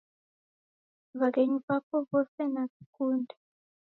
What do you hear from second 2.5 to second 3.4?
na naw'ikunde